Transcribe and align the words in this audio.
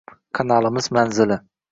Kanalimiz 0.37 0.87
manzili 0.97 1.37